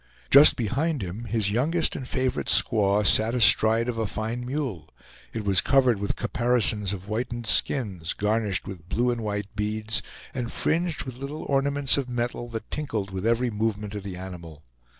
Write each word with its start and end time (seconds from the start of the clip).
Just 0.31 0.55
behind 0.55 1.03
him 1.03 1.25
his 1.25 1.51
youngest 1.51 1.95
and 1.95 2.07
favorite 2.07 2.47
squaw 2.47 3.05
sat 3.05 3.35
astride 3.35 3.87
of 3.87 3.99
a 3.99 4.07
fine 4.07 4.43
mule; 4.43 4.89
it 5.31 5.45
was 5.45 5.61
covered 5.61 5.99
with 5.99 6.15
caparisons 6.15 6.91
of 6.91 7.03
whitened 7.05 7.45
skins, 7.45 8.13
garnished 8.13 8.65
with 8.67 8.89
blue 8.89 9.11
and 9.11 9.21
white 9.21 9.55
beads, 9.55 10.01
and 10.33 10.51
fringed 10.51 11.03
with 11.03 11.19
little 11.19 11.43
ornaments 11.43 11.97
of 11.97 12.09
metal 12.09 12.49
that 12.49 12.71
tinkled 12.71 13.11
with 13.11 13.27
every 13.27 13.51
movement 13.51 13.93
of 13.93 14.01
the 14.01 14.15
animal. 14.17 14.63